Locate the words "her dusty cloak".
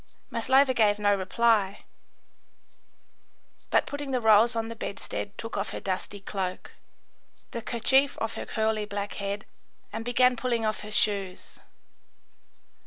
5.69-6.71